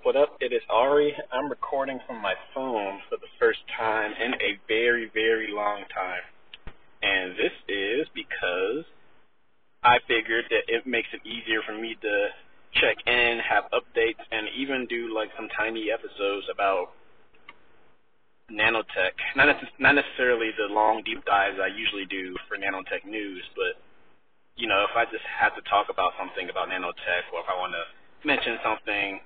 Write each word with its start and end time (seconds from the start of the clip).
up? 0.00 0.06
What 0.06 0.16
up? 0.16 0.36
It 0.40 0.52
is 0.52 0.62
Ari. 0.70 1.14
I'm 1.32 1.48
recording 1.48 1.98
from 2.06 2.20
my 2.22 2.34
phone 2.54 3.00
for 3.08 3.16
the 3.16 3.28
first 3.38 3.58
time 3.76 4.12
in 4.12 4.34
a 4.34 4.58
very, 4.68 5.10
very 5.12 5.48
long 5.52 5.84
time. 5.94 6.22
And 7.02 7.32
this 7.32 7.52
is 7.68 8.06
because 8.14 8.84
I 9.82 9.98
figured 10.06 10.44
that 10.50 10.68
it 10.68 10.86
makes 10.86 11.08
it 11.12 11.20
easier 11.26 11.60
for 11.66 11.74
me 11.74 11.96
to 12.00 12.28
check 12.80 12.96
in, 13.06 13.40
have 13.40 13.64
updates, 13.72 14.20
and 14.30 14.48
even 14.56 14.86
do 14.88 15.14
like 15.14 15.28
some 15.36 15.48
tiny 15.56 15.88
episodes 15.92 16.46
about 16.52 16.92
nanotech. 18.50 19.16
Not, 19.36 19.48
necess- 19.48 19.78
not 19.78 19.94
necessarily 19.94 20.50
the 20.56 20.72
long 20.72 21.02
deep 21.04 21.24
dives 21.24 21.58
I 21.60 21.68
usually 21.68 22.06
do 22.06 22.36
for 22.48 22.56
nanotech 22.56 23.08
news, 23.08 23.42
but 23.56 23.80
you 24.56 24.68
know, 24.68 24.84
if 24.84 24.96
I 24.96 25.04
just 25.06 25.24
have 25.40 25.56
to 25.56 25.62
talk 25.70 25.88
about 25.88 26.12
something 26.18 26.50
about 26.50 26.68
nanotech, 26.68 27.24
or 27.32 27.40
if 27.40 27.48
I 27.48 27.56
want 27.56 27.72
to 27.72 27.84
mention 28.26 28.58
something 28.62 29.20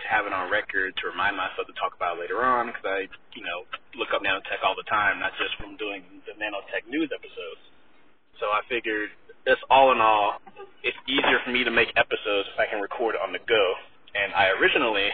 to 0.00 0.06
have 0.08 0.24
it 0.26 0.32
on 0.32 0.50
record 0.50 0.96
to 1.00 1.04
remind 1.08 1.36
myself 1.36 1.68
to 1.68 1.76
talk 1.76 1.92
about 1.94 2.18
later 2.18 2.40
on, 2.42 2.72
because 2.72 2.84
I, 2.84 2.98
you 3.36 3.44
know, 3.44 3.68
look 3.94 4.10
up 4.16 4.24
nanotech 4.24 4.64
all 4.64 4.74
the 4.74 4.86
time, 4.88 5.20
not 5.20 5.36
just 5.36 5.54
from 5.60 5.76
doing 5.76 6.02
the 6.24 6.34
nanotech 6.36 6.88
news 6.88 7.12
episodes. 7.12 7.62
So 8.40 8.48
I 8.48 8.64
figured, 8.68 9.12
just 9.44 9.60
all 9.68 9.92
in 9.92 10.00
all, 10.00 10.40
it's 10.80 10.96
easier 11.04 11.40
for 11.44 11.52
me 11.52 11.64
to 11.64 11.72
make 11.72 11.92
episodes 11.96 12.48
if 12.52 12.56
I 12.56 12.64
can 12.66 12.80
record 12.80 13.16
on 13.20 13.32
the 13.32 13.42
go. 13.44 13.64
And 14.16 14.32
I 14.32 14.50
originally 14.56 15.12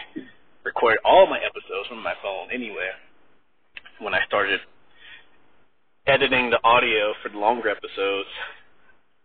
recorded 0.63 0.99
all 1.03 1.27
my 1.27 1.39
episodes 1.43 1.87
from 1.91 2.01
my 2.01 2.15
phone 2.23 2.49
anyway 2.51 2.91
when 3.99 4.13
I 4.13 4.21
started 4.27 4.59
editing 6.05 6.49
the 6.49 6.61
audio 6.63 7.13
for 7.21 7.29
the 7.29 7.37
longer 7.37 7.69
episodes, 7.69 8.29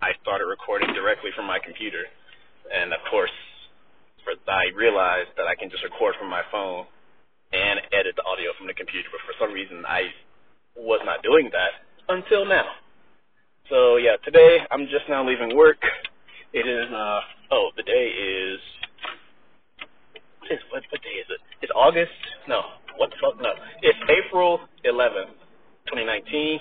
I 0.01 0.13
started 0.23 0.47
recording 0.47 0.93
directly 0.95 1.31
from 1.37 1.47
my 1.47 1.59
computer. 1.61 2.09
And 2.73 2.93
of 2.93 3.01
course, 3.11 3.31
for, 4.25 4.35
I 4.51 4.71
realized 4.77 5.31
that 5.37 5.47
I 5.47 5.55
can 5.55 5.71
just 5.71 5.85
record 5.85 6.15
from 6.19 6.31
my 6.31 6.43
phone 6.51 6.87
and 7.53 7.81
edit 7.93 8.17
the 8.17 8.25
audio 8.25 8.53
from 8.57 8.67
the 8.67 8.75
computer. 8.75 9.09
But 9.13 9.23
for 9.27 9.35
some 9.39 9.53
reason, 9.53 9.85
I 9.87 10.09
was 10.77 11.01
not 11.05 11.23
doing 11.23 11.51
that 11.53 11.85
until 12.09 12.47
now. 12.47 12.67
So 13.69 13.97
yeah, 13.97 14.17
today 14.25 14.59
I'm 14.71 14.87
just 14.87 15.09
now 15.09 15.27
leaving 15.27 15.57
work. 15.57 15.79
It 16.53 16.69
is 16.69 16.93
uh 16.93 17.21
oh, 17.53 17.71
the 17.79 17.83
day 17.83 18.13
is 18.13 18.61
what 20.71 20.83
what 20.91 21.01
day 21.01 21.17
is 21.17 21.27
it? 21.31 21.41
It's 21.63 21.73
August? 21.75 22.13
No, 22.49 22.61
what 22.99 23.11
the 23.11 23.17
fuck? 23.23 23.41
No. 23.41 23.53
It's 23.81 23.99
April 24.11 24.61
11th, 24.85 25.33
2019, 25.89 26.61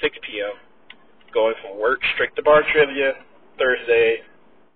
6 0.00 0.18
p.m. 0.24 0.56
Going 1.34 1.54
from 1.60 1.78
work 1.78 2.00
straight 2.14 2.34
to 2.36 2.42
bar 2.42 2.62
trivia 2.72 3.12
Thursday. 3.58 4.18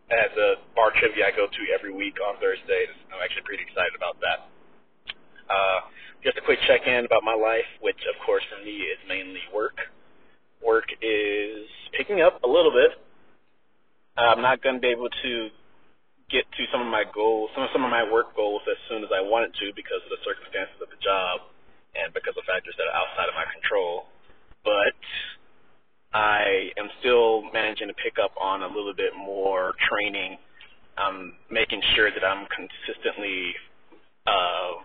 At 0.08 0.32
the 0.32 0.56
bar 0.72 0.88
trivia 0.96 1.28
I 1.28 1.32
go 1.36 1.44
to 1.44 1.62
every 1.76 1.92
week 1.92 2.16
on 2.24 2.40
Thursdays. 2.40 2.96
I'm 3.12 3.20
actually 3.20 3.44
pretty 3.44 3.64
excited 3.68 3.92
about 3.92 4.16
that. 4.24 4.48
Uh, 5.52 5.80
just 6.24 6.40
a 6.40 6.44
quick 6.44 6.58
check-in 6.64 7.04
about 7.04 7.22
my 7.24 7.36
life, 7.36 7.68
which 7.84 8.00
of 8.08 8.16
course 8.24 8.42
for 8.48 8.64
me 8.64 8.88
is 8.88 8.98
mainly 9.04 9.44
work. 9.52 9.76
Work 10.64 10.88
is 11.04 11.68
picking 11.92 12.24
up 12.24 12.40
a 12.42 12.48
little 12.48 12.72
bit. 12.72 12.96
I'm 14.16 14.42
not 14.42 14.64
going 14.64 14.80
to 14.80 14.82
be 14.82 14.90
able 14.90 15.12
to 15.12 15.32
get 16.32 16.44
to 16.56 16.62
some 16.72 16.82
of 16.82 16.90
my 16.90 17.04
goals, 17.14 17.54
some 17.54 17.62
of 17.64 17.70
some 17.72 17.84
of 17.84 17.92
my 17.92 18.02
work 18.02 18.34
goals 18.34 18.64
as 18.66 18.76
soon 18.90 19.04
as 19.04 19.12
I 19.14 19.22
wanted 19.22 19.54
to 19.60 19.72
because 19.76 20.02
of 20.02 20.10
the 20.10 20.20
circumstances 20.24 20.76
of 20.82 20.90
the 20.90 20.98
job 21.04 21.52
and 21.94 22.12
because 22.12 22.34
of 22.34 22.44
factors 22.44 22.74
that 22.80 22.88
are 22.88 22.96
outside 22.96 23.28
of 23.30 23.36
my 23.36 23.46
control. 23.48 24.07
Am 26.78 26.88
still 27.00 27.42
managing 27.52 27.88
to 27.88 27.94
pick 27.94 28.22
up 28.22 28.30
on 28.40 28.62
a 28.62 28.68
little 28.68 28.94
bit 28.94 29.12
more 29.16 29.72
training. 29.90 30.38
I'm 30.96 31.34
making 31.50 31.82
sure 31.94 32.10
that 32.10 32.24
I'm 32.24 32.46
consistently 32.54 33.54
uh, 34.26 34.78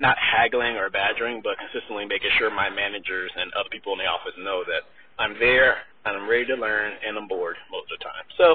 not 0.00 0.16
haggling 0.16 0.76
or 0.76 0.90
badgering, 0.90 1.42
but 1.42 1.58
consistently 1.58 2.06
making 2.06 2.30
sure 2.38 2.50
my 2.50 2.70
managers 2.70 3.30
and 3.36 3.52
other 3.54 3.68
people 3.70 3.92
in 3.92 3.98
the 3.98 4.08
office 4.08 4.34
know 4.38 4.62
that 4.64 4.86
I'm 5.18 5.34
there 5.38 5.82
and 6.06 6.16
I'm 6.16 6.28
ready 6.30 6.46
to 6.46 6.56
learn 6.56 6.92
and 7.04 7.18
I'm 7.18 7.28
bored 7.28 7.56
most 7.70 7.90
of 7.90 7.98
the 7.98 8.04
time. 8.04 8.26
So 8.38 8.46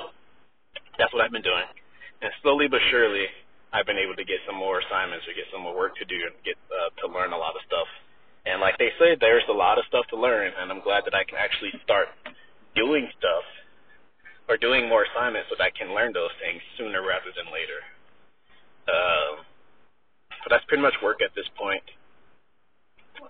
that's 0.97 1.11
what 1.13 1.21
I've 1.21 1.35
been 1.35 1.45
doing. 1.45 1.67
And 2.23 2.31
slowly 2.41 2.71
but 2.71 2.79
surely, 2.89 3.27
I've 3.73 3.85
been 3.85 3.99
able 3.99 4.15
to 4.15 4.23
get 4.23 4.39
some 4.47 4.55
more 4.55 4.79
assignments 4.79 5.27
or 5.27 5.33
get 5.35 5.49
some 5.51 5.65
more 5.65 5.75
work 5.75 5.97
to 5.99 6.05
do 6.05 6.15
and 6.15 6.33
get 6.45 6.55
uh, 6.71 6.89
to 7.03 7.11
learn 7.11 7.33
a 7.33 7.37
lot 7.37 7.57
of 7.57 7.61
stuff. 7.67 7.89
And 8.45 8.59
like 8.59 8.77
they 8.77 8.91
say, 8.99 9.15
there's 9.19 9.47
a 9.49 9.55
lot 9.55 9.79
of 9.79 9.85
stuff 9.87 10.05
to 10.11 10.17
learn, 10.19 10.51
and 10.51 10.71
I'm 10.71 10.83
glad 10.83 11.05
that 11.05 11.15
I 11.15 11.23
can 11.23 11.39
actually 11.39 11.71
start 11.83 12.11
doing 12.75 13.07
stuff 13.17 13.45
or 14.49 14.57
doing 14.57 14.89
more 14.89 15.07
assignments 15.07 15.47
so 15.47 15.55
that 15.57 15.63
I 15.63 15.71
can 15.71 15.95
learn 15.95 16.11
those 16.11 16.33
things 16.43 16.59
sooner 16.77 16.99
rather 16.99 17.31
than 17.31 17.47
later. 17.47 17.79
Um, 18.91 19.33
but 20.43 20.51
that's 20.51 20.67
pretty 20.67 20.83
much 20.83 20.99
work 20.99 21.23
at 21.23 21.31
this 21.35 21.47
point. 21.55 21.83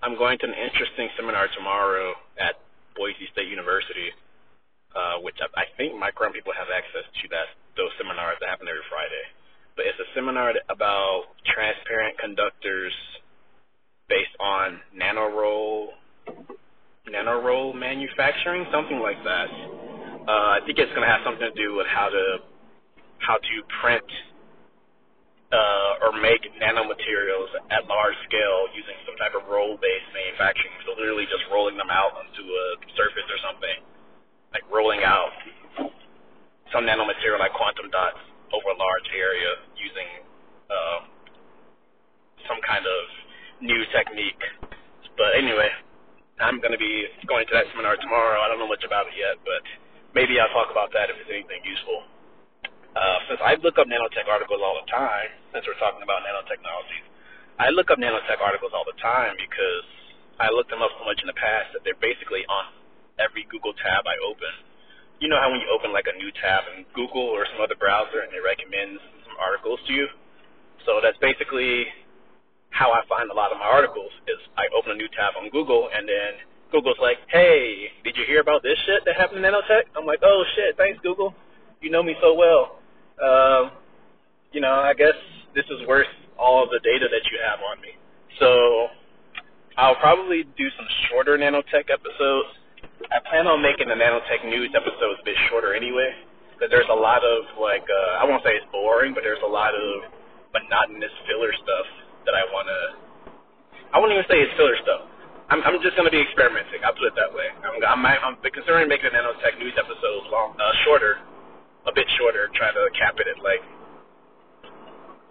I'm 0.02 0.18
going 0.18 0.38
to 0.42 0.46
an 0.50 0.58
interesting 0.58 1.06
seminar 1.14 1.46
tomorrow 1.54 2.18
at 2.34 2.58
Boise 2.98 3.30
State 3.30 3.46
University 3.46 4.10
uh, 4.94 5.18
which 5.26 5.36
I, 5.42 5.50
I 5.58 5.66
think 5.76 5.98
my 5.98 6.14
current 6.14 6.34
people 6.34 6.54
have 6.54 6.70
access 6.70 7.02
to 7.02 7.24
that 7.34 7.50
those 7.74 7.90
seminars 7.98 8.38
that 8.38 8.46
happen 8.46 8.70
every 8.70 8.86
Friday. 8.86 9.26
But 9.74 9.90
it's 9.90 9.98
a 9.98 10.06
seminar 10.14 10.54
about 10.70 11.34
transparent 11.42 12.14
conductors 12.22 12.94
based 14.08 14.34
on 14.40 14.80
nanoroll 14.96 15.88
nanoroll 17.08 17.74
manufacturing, 17.74 18.64
something 18.72 18.98
like 18.98 19.20
that. 19.24 19.48
Uh, 20.24 20.56
I 20.56 20.60
think 20.64 20.80
it's 20.80 20.90
going 20.96 21.04
to 21.04 21.12
have 21.12 21.20
something 21.24 21.44
to 21.44 21.56
do 21.56 21.76
with 21.76 21.86
how 21.86 22.08
to 22.08 22.24
how 23.20 23.36
to 23.36 23.54
print 23.80 24.04
uh, 25.52 26.04
or 26.04 26.16
make 26.20 26.42
nanomaterials 26.60 27.52
at 27.70 27.84
large 27.86 28.16
scale 28.26 28.68
using 28.72 28.96
some 29.04 29.16
type 29.20 29.36
of 29.36 29.46
roll-based 29.48 30.10
manufacturing. 30.12 30.74
So 30.84 30.96
literally 30.96 31.28
just 31.28 31.44
rolling 31.52 31.76
them 31.76 31.92
out 31.92 32.16
onto 32.16 32.44
a 32.44 32.66
surface 32.96 33.28
or 33.28 33.40
something 33.44 33.78
like 34.54 34.64
rolling 34.70 35.02
out 35.02 35.34
some 36.70 36.86
nanomaterial 36.86 37.42
like 37.42 37.52
quantum 37.58 37.90
dots 37.90 38.22
over 38.54 38.70
a 38.70 38.78
large 38.78 39.08
area 39.10 39.50
using 39.74 40.08
um, 40.70 41.00
some 42.46 42.62
kind 42.62 42.86
of 42.86 43.00
new 43.60 43.80
technique. 43.94 44.40
But 45.14 45.38
anyway, 45.38 45.70
I'm 46.42 46.58
going 46.58 46.74
to 46.74 46.80
be 46.80 47.06
going 47.30 47.46
to 47.46 47.54
that 47.54 47.70
seminar 47.70 47.94
tomorrow. 48.02 48.42
I 48.42 48.50
don't 48.50 48.58
know 48.58 48.70
much 48.70 48.82
about 48.82 49.06
it 49.06 49.14
yet, 49.14 49.38
but 49.46 49.62
maybe 50.14 50.38
I'll 50.42 50.50
talk 50.50 50.70
about 50.74 50.90
that 50.94 51.10
if 51.10 51.18
it's 51.22 51.30
anything 51.30 51.62
useful. 51.62 52.10
Uh, 52.94 53.18
since 53.26 53.42
I 53.42 53.58
look 53.62 53.78
up 53.78 53.86
nanotech 53.90 54.26
articles 54.30 54.62
all 54.62 54.78
the 54.78 54.86
time, 54.90 55.30
since 55.50 55.66
we're 55.66 55.78
talking 55.82 56.02
about 56.02 56.22
nanotechnology, 56.26 57.02
I 57.58 57.70
look 57.70 57.90
up 57.90 57.98
nanotech 57.98 58.42
articles 58.42 58.74
all 58.74 58.86
the 58.86 58.98
time 58.98 59.38
because 59.38 59.86
I 60.38 60.50
looked 60.50 60.70
them 60.70 60.82
up 60.82 60.90
so 60.98 61.06
much 61.06 61.22
in 61.22 61.30
the 61.30 61.38
past 61.38 61.74
that 61.74 61.86
they're 61.86 61.98
basically 62.02 62.42
on 62.50 62.74
every 63.22 63.46
Google 63.46 63.74
tab 63.78 64.02
I 64.06 64.18
open. 64.26 64.50
You 65.22 65.30
know 65.30 65.38
how 65.38 65.50
when 65.54 65.62
you 65.62 65.70
open 65.70 65.94
like 65.94 66.10
a 66.10 66.16
new 66.18 66.30
tab 66.42 66.66
in 66.74 66.82
Google 66.94 67.22
or 67.22 67.46
some 67.54 67.62
other 67.62 67.78
browser 67.78 68.26
and 68.26 68.34
it 68.34 68.42
recommends 68.42 68.98
some 69.22 69.38
articles 69.38 69.78
to 69.86 69.92
you? 69.94 70.06
So 70.82 70.98
that's 70.98 71.18
basically 71.22 71.86
how 72.74 72.90
I 72.90 73.06
find 73.06 73.30
a 73.30 73.36
lot 73.38 73.54
of 73.54 73.62
my 73.62 73.70
articles 73.70 74.10
is 74.26 74.38
I 74.58 74.66
open 74.74 74.92
a 74.92 74.98
new 74.98 75.06
tab 75.14 75.38
on 75.38 75.46
Google 75.54 75.88
and 75.94 76.02
then 76.10 76.42
Google's 76.74 76.98
like, 76.98 77.22
hey, 77.30 77.94
did 78.02 78.18
you 78.18 78.26
hear 78.26 78.42
about 78.42 78.66
this 78.66 78.74
shit 78.82 79.06
that 79.06 79.14
happened 79.14 79.38
in 79.38 79.46
nanotech? 79.46 79.86
I'm 79.94 80.04
like, 80.04 80.20
oh 80.26 80.42
shit, 80.58 80.74
thanks 80.76 80.98
Google. 81.06 81.30
You 81.78 81.94
know 81.94 82.02
me 82.02 82.18
so 82.18 82.34
well. 82.34 82.82
Um, 83.22 83.70
you 84.50 84.60
know, 84.60 84.74
I 84.82 84.92
guess 84.92 85.14
this 85.54 85.64
is 85.70 85.86
worth 85.86 86.10
all 86.34 86.66
the 86.66 86.82
data 86.82 87.06
that 87.06 87.22
you 87.30 87.38
have 87.46 87.62
on 87.62 87.78
me. 87.78 87.94
So 88.42 88.90
I'll 89.78 89.98
probably 90.02 90.42
do 90.58 90.66
some 90.74 90.86
shorter 91.08 91.38
nanotech 91.38 91.86
episodes 91.94 92.58
I 93.12 93.20
plan 93.28 93.46
on 93.46 93.60
making 93.60 93.88
the 93.88 93.98
nanotech 93.98 94.44
news 94.48 94.72
episodes 94.72 95.20
a 95.20 95.24
bit 95.24 95.36
shorter 95.50 95.74
anyway, 95.74 96.14
because 96.54 96.70
there's 96.70 96.88
a 96.88 96.96
lot 96.96 97.20
of 97.20 97.44
like 97.60 97.84
uh, 97.84 98.22
I 98.22 98.24
won't 98.24 98.40
say 98.44 98.56
it's 98.56 98.68
boring, 98.72 99.12
but 99.12 99.26
there's 99.26 99.42
a 99.44 99.50
lot 99.50 99.74
of 99.74 100.08
monotonous 100.54 101.12
filler 101.26 101.52
stuff 101.52 101.86
that 102.26 102.34
I 102.36 102.44
want 102.52 102.66
to. 102.68 102.80
I 103.94 104.00
won't 104.00 104.12
even 104.12 104.26
say 104.28 104.42
it's 104.42 104.54
filler 104.58 104.76
stuff. 104.82 105.06
I'm, 105.52 105.60
I'm 105.62 105.78
just 105.84 105.94
going 105.94 106.08
to 106.08 106.14
be 106.14 106.20
experimenting. 106.20 106.82
I'll 106.82 106.96
put 106.96 107.12
it 107.12 107.16
that 107.20 107.30
way. 107.30 107.46
I'm, 107.62 107.78
I'm, 107.84 108.00
I'm 108.02 108.36
considering 108.42 108.88
making 108.88 109.12
the 109.12 109.16
nanotech 109.20 109.60
news 109.60 109.76
episodes 109.76 110.26
long, 110.32 110.56
uh, 110.56 110.74
shorter, 110.88 111.20
a 111.86 111.92
bit 111.92 112.08
shorter, 112.18 112.48
trying 112.56 112.74
to 112.74 112.84
cap 112.96 113.20
it 113.20 113.28
at 113.28 113.38
like. 113.44 113.62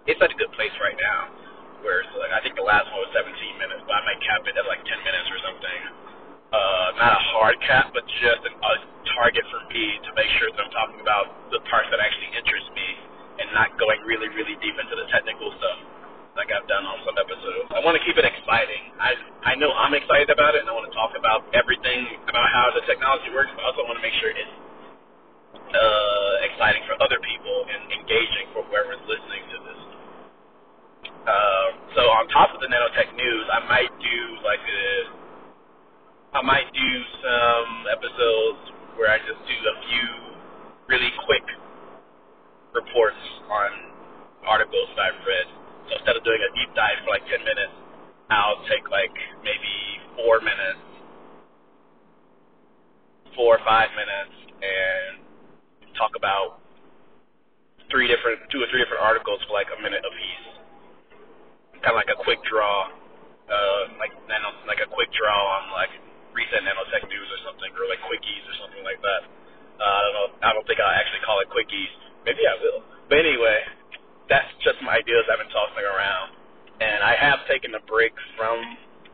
It's 0.08 0.20
such 0.20 0.32
a 0.32 0.38
good 0.38 0.52
place 0.56 0.72
right 0.80 0.96
now, 1.00 1.20
where 1.84 2.04
it's 2.04 2.14
like 2.16 2.32
I 2.32 2.40
think 2.44 2.56
the 2.60 2.66
last 2.66 2.88
one 2.92 3.00
was 3.04 3.12
17 3.16 3.32
minutes, 3.60 3.82
but 3.88 3.96
I 3.96 4.02
might 4.06 4.20
cap 4.22 4.44
it 4.46 4.54
at 4.56 4.66
like 4.68 4.84
10 4.84 5.00
minutes 5.04 5.28
or 5.32 5.38
something 5.44 5.80
uh, 6.54 6.88
not 7.00 7.12
a 7.18 7.22
hard 7.34 7.58
cap, 7.66 7.90
but 7.90 8.06
just 8.22 8.42
an, 8.46 8.54
a 8.54 8.72
target 9.18 9.44
for 9.50 9.62
me 9.74 9.98
to 10.06 10.10
make 10.14 10.30
sure 10.38 10.50
that 10.54 10.60
I'm 10.62 10.70
talking 10.74 11.00
about 11.02 11.50
the 11.50 11.58
parts 11.66 11.90
that 11.90 11.98
actually 11.98 12.30
interest 12.36 12.68
me 12.78 12.88
and 13.42 13.50
not 13.56 13.74
going 13.80 13.98
really, 14.06 14.30
really 14.30 14.54
deep 14.62 14.76
into 14.78 14.94
the 14.94 15.06
technical 15.10 15.50
stuff 15.58 15.78
like 16.36 16.50
I've 16.50 16.66
done 16.66 16.84
on 16.86 16.98
some 17.06 17.16
episodes. 17.18 17.70
I 17.74 17.80
want 17.82 17.94
to 17.98 18.02
keep 18.04 18.18
it 18.18 18.26
exciting. 18.26 18.94
I 18.98 19.14
I 19.46 19.52
know 19.58 19.70
I'm 19.70 19.94
excited 19.94 20.30
about 20.30 20.54
it, 20.58 20.66
and 20.66 20.68
I 20.70 20.74
want 20.74 20.86
to 20.90 20.94
talk 20.94 21.14
about 21.18 21.46
everything 21.54 22.06
about 22.26 22.46
how 22.50 22.70
the 22.74 22.82
technology 22.86 23.30
works. 23.34 23.50
But 23.54 23.62
I 23.62 23.66
also 23.70 23.86
want 23.86 23.98
to 23.98 24.04
make 24.04 24.14
sure 24.18 24.30
it's 24.34 24.56
uh, 25.54 26.34
exciting 26.50 26.82
for 26.86 26.98
other 27.02 27.18
people 27.22 27.56
and 27.70 27.80
engaging 27.94 28.46
for 28.54 28.66
whoever's 28.66 29.02
listening 29.06 29.44
to 29.54 29.58
this. 29.66 29.80
Uh, 31.24 31.68
so 31.96 32.02
on 32.12 32.28
top 32.34 32.52
of 32.54 32.60
the 32.60 32.68
nanotech 32.68 33.14
news, 33.16 33.46
I 33.50 33.60
might 33.70 33.92
do 34.02 34.18
like 34.44 34.62
a, 34.62 34.86
I 36.38 36.42
might 36.42 36.68
do 36.74 36.90
some 37.22 37.70
episodes 37.90 38.62
where 38.98 39.10
I 39.10 39.18
just 39.24 39.40
do 39.46 39.56
a 39.56 39.76
few 39.88 40.08
really 40.90 41.12
quick 41.26 41.46
reports 42.74 43.22
on 43.50 43.70
articles 44.46 44.88
that 44.96 45.14
I've 45.14 45.22
read 45.26 45.48
Instead 45.92 46.16
of 46.16 46.22
doing 46.24 46.40
a 46.40 46.50
deep 46.56 46.70
dive 46.72 46.96
for 47.04 47.12
like 47.12 47.24
10 47.28 47.44
minutes, 47.44 47.74
I'll 48.32 48.60
take 48.72 48.88
like 48.88 49.12
maybe 49.44 49.74
four 50.16 50.40
minutes, 50.40 50.80
four 53.36 53.60
or 53.60 53.62
five 53.68 53.92
minutes, 53.92 54.36
and 54.64 55.20
talk 55.98 56.16
about 56.16 56.64
three 57.92 58.08
different, 58.08 58.40
two 58.48 58.64
or 58.64 58.68
three 58.72 58.80
different 58.80 59.04
articles 59.04 59.40
for 59.44 59.52
like 59.52 59.68
a 59.70 59.78
minute 59.84 60.00
apiece. 60.00 60.46
Kind 61.84 61.92
of 61.92 62.00
like 62.00 62.08
a 62.08 62.18
quick 62.24 62.40
draw, 62.48 62.88
uh, 63.52 63.82
like 64.00 64.12
nano, 64.24 64.56
like 64.64 64.80
a 64.80 64.88
quick 64.88 65.12
draw 65.12 65.36
on 65.60 65.68
like 65.76 65.92
recent 66.32 66.64
nanotech 66.64 67.04
news 67.12 67.28
or 67.28 67.40
something, 67.44 67.70
or 67.76 67.84
like 67.92 68.00
quickies 68.08 68.44
or 68.48 68.56
something 68.64 68.84
like 68.88 69.00
that. 69.04 69.22
Uh, 69.76 69.84
I 69.84 70.00
don't 70.00 70.14
know. 70.16 70.28
I 70.40 70.50
don't 70.56 70.66
think 70.66 70.80
I'll 70.80 70.96
actually 70.96 71.20
call 71.28 71.44
it 71.44 71.52
quickies. 71.52 71.92
Maybe 72.24 72.40
I 72.48 72.56
will. 72.64 72.80
But 73.12 73.20
anyway, 73.20 73.58
just 74.64 74.80
some 74.80 74.88
ideas 74.88 75.28
I've 75.28 75.38
been 75.38 75.52
tossing 75.52 75.84
around. 75.84 76.34
And 76.80 77.04
I 77.04 77.14
have 77.14 77.44
taken 77.46 77.76
a 77.78 77.82
break 77.86 78.12
from. 78.34 78.58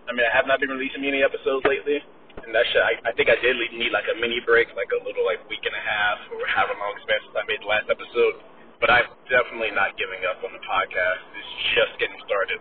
I 0.09 0.17
mean, 0.17 0.25
I 0.25 0.33
have 0.33 0.49
not 0.49 0.59
been 0.59 0.73
releasing 0.73 1.05
many 1.05 1.21
episodes 1.21 1.67
lately, 1.69 2.01
and 2.41 2.55
that. 2.57 2.65
I, 2.73 2.97
I 3.05 3.13
think 3.13 3.29
I 3.29 3.37
did 3.43 3.61
need 3.77 3.93
like 3.93 4.09
a 4.09 4.17
mini 4.17 4.41
break, 4.41 4.73
like 4.73 4.89
a 4.97 5.01
little 5.05 5.27
like 5.29 5.45
week 5.53 5.63
and 5.69 5.77
a 5.77 5.85
half, 5.85 6.19
or 6.33 6.41
however 6.49 6.73
long 6.81 6.97
it's 6.97 7.05
been 7.05 7.21
since 7.21 7.37
I 7.37 7.45
made 7.45 7.61
the 7.61 7.69
last 7.69 7.93
episode 7.93 8.41
but 8.81 8.89
I'm 8.89 9.05
definitely 9.29 9.71
not 9.77 9.93
giving 10.01 10.25
up 10.25 10.41
on 10.41 10.57
the 10.57 10.65
podcast. 10.65 11.21
It's 11.37 11.55
just 11.77 11.93
getting 12.01 12.17
started. 12.25 12.61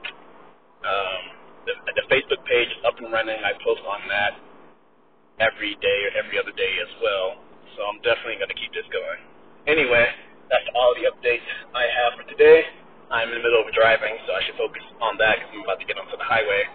Um, 0.84 1.22
the, 1.64 1.74
the 1.96 2.06
Facebook 2.12 2.44
page 2.44 2.68
is 2.68 2.84
up 2.84 3.00
and 3.00 3.08
running. 3.08 3.40
I 3.40 3.56
post 3.64 3.82
on 3.88 4.04
that 4.12 4.36
every 5.40 5.80
day 5.80 6.00
or 6.12 6.20
every 6.20 6.36
other 6.36 6.52
day 6.52 6.76
as 6.84 6.92
well. 7.00 7.40
So 7.80 7.88
I'm 7.88 8.04
definitely 8.04 8.36
going 8.36 8.52
to 8.52 8.60
keep 8.60 8.76
this 8.76 8.88
going. 8.92 9.24
Anyway, 9.72 10.04
that's 10.52 10.68
all 10.76 10.92
the 11.00 11.08
updates 11.08 11.48
I 11.72 11.88
have 11.88 12.20
for 12.20 12.28
today. 12.28 12.68
I'm 13.10 13.34
in 13.34 13.42
the 13.42 13.44
middle 13.44 13.66
of 13.66 13.70
driving, 13.74 14.14
so 14.30 14.38
I 14.38 14.42
should 14.46 14.58
focus 14.62 14.86
on 15.02 15.18
that 15.18 15.42
because 15.42 15.52
I'm 15.58 15.66
about 15.66 15.82
to 15.82 15.88
get 15.90 15.98
onto 15.98 16.14
the 16.14 16.30
highway. 16.30 16.70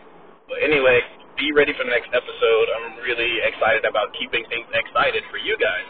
But 0.50 0.66
anyway, 0.66 0.98
be 1.38 1.54
ready 1.54 1.70
for 1.78 1.86
the 1.86 1.94
next 1.94 2.10
episode. 2.10 2.66
I'm 2.74 2.98
really 3.06 3.38
excited 3.46 3.86
about 3.86 4.10
keeping 4.18 4.42
things 4.50 4.66
excited 4.74 5.22
for 5.30 5.38
you 5.38 5.54
guys. 5.62 5.86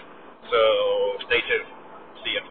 So 0.52 0.60
stay 1.26 1.40
tuned. 1.48 1.68
See 2.28 2.36
ya. 2.36 2.44